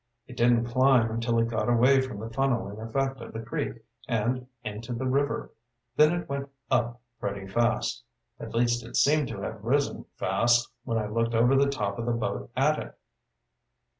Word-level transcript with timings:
It 0.25 0.35
didn't 0.35 0.65
climb 0.65 1.11
until 1.11 1.37
it 1.37 1.47
got 1.49 1.69
away 1.69 2.01
from 2.01 2.17
the 2.19 2.29
funneling 2.31 2.79
effect 2.83 3.21
of 3.21 3.33
the 3.33 3.39
creek 3.39 3.85
and 4.07 4.47
into 4.63 4.93
the 4.93 5.05
river, 5.05 5.53
then 5.95 6.11
it 6.13 6.27
went 6.27 6.49
up 6.71 6.99
pretty 7.19 7.45
fast. 7.47 8.03
At 8.39 8.55
least 8.55 8.83
it 8.83 8.95
seemed 8.97 9.27
to 9.27 9.41
have 9.41 9.63
risen 9.63 10.05
fast 10.15 10.67
when 10.85 10.97
I 10.97 11.05
looked 11.05 11.35
over 11.35 11.55
the 11.55 11.69
top 11.69 11.99
of 11.99 12.07
the 12.07 12.13
boat 12.13 12.49
at 12.57 12.79
it." 12.79 12.97